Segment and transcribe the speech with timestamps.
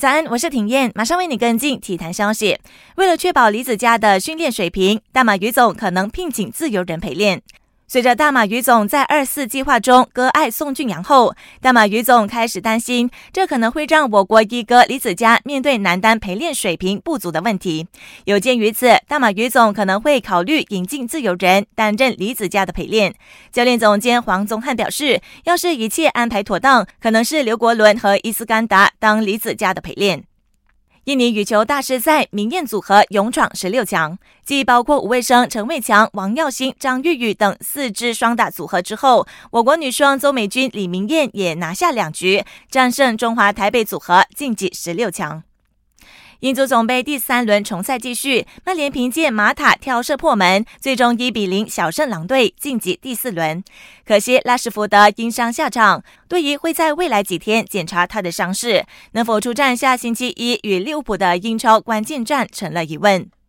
[0.00, 2.58] 早安，我是婷燕，马上为你跟进体坛消息。
[2.96, 7.42] 为了确保李子嘉的训练水平，大马于总可能聘请自由人陪练。
[7.92, 17.88] 随着大马于总在二四计划中割爱宋俊阳后，大马于总开始担心，这可能会让我国一哥李子嘉面对男单陪练水平不足的问题。
[18.26, 23.12] 有鉴于此，大马于总可能会考虑引进自由人担任李子嘉的陪练。
[23.50, 30.29] 教练总监黄宗汉表示，要是一切安排妥当，可能是刘国伦和伊斯干达当李子嘉的陪练。
[31.04, 45.42] 印尼羽球大师赛明艳组合勇闯十六强，继包括吴卫生、陈伟强、王耀新、张玉宇等四支双打组合之后，我国女双邹美君、李明艳也拿下两局，战胜中华台北组合晋级十六强。
[46.40, 53.62] 英足总杯第三轮重赛继续，曼联凭借马塔挑射破门，最终一比零小胜狼队，晋级第四轮。
[54.06, 63.30] 可惜拉什福德因伤下场，队医会在未来几天检查他的伤势，能否出战下星期一与利物浦的英超关键战成了疑问。